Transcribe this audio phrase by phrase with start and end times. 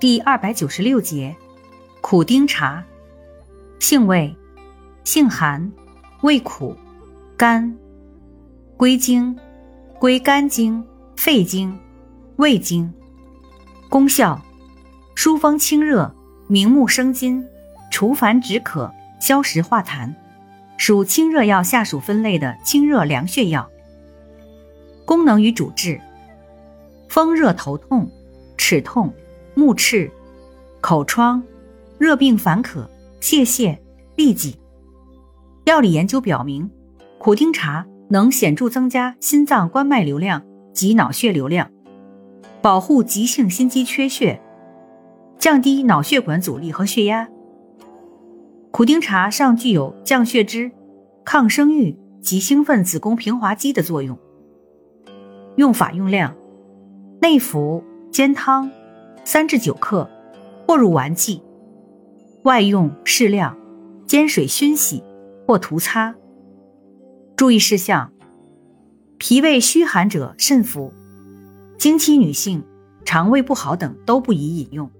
[0.00, 1.36] 第二百九十六节，
[2.00, 2.82] 苦丁茶，
[3.80, 4.34] 性味，
[5.04, 5.70] 性寒，
[6.22, 6.74] 味苦，
[7.36, 7.76] 甘，
[8.78, 9.38] 归经，
[9.98, 10.82] 归肝经、
[11.16, 11.78] 肺经、
[12.36, 12.90] 胃经。
[13.90, 14.40] 功效，
[15.14, 16.10] 疏风清热，
[16.48, 17.46] 明目生津，
[17.90, 18.90] 除烦止渴，
[19.20, 20.14] 消食化痰，
[20.78, 23.70] 属清热药下属分类的清热凉血药。
[25.04, 26.00] 功能与主治：
[27.10, 28.10] 风热头痛、
[28.56, 29.12] 齿痛、
[29.60, 30.10] 目赤、
[30.80, 31.42] 口疮、
[31.98, 32.88] 热病烦渴、
[33.20, 33.76] 泄泻、
[34.16, 34.56] 痢疾。
[35.66, 36.70] 药理研究表明，
[37.18, 40.42] 苦丁茶能显著增加心脏冠脉流量
[40.72, 41.70] 及脑血流量，
[42.62, 44.40] 保护急性心肌缺血，
[45.36, 47.28] 降低脑血管阻力和血压。
[48.70, 50.72] 苦丁茶尚具有降血脂、
[51.22, 54.18] 抗生育及兴奋子宫平滑肌的作用。
[55.56, 56.34] 用法用量：
[57.20, 58.70] 内服煎汤，
[59.32, 60.10] 三至九克，
[60.66, 61.40] 或入丸剂；
[62.42, 63.56] 外用适量，
[64.04, 65.04] 煎水熏洗
[65.46, 66.16] 或涂擦。
[67.36, 68.12] 注意事项：
[69.18, 70.92] 脾胃虚寒者慎服，
[71.78, 72.64] 经期女性、
[73.04, 74.90] 肠胃不好等都不宜饮用。